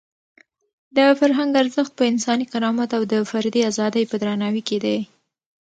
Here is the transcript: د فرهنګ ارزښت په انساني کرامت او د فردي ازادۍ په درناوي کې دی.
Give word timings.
د 0.97 0.97
فرهنګ 1.19 1.51
ارزښت 1.61 1.93
په 1.95 2.03
انساني 2.11 2.45
کرامت 2.53 2.89
او 2.97 3.03
د 3.11 3.13
فردي 3.29 3.61
ازادۍ 3.71 4.03
په 4.07 4.15
درناوي 4.21 4.63
کې 4.67 4.77
دی. 4.83 4.99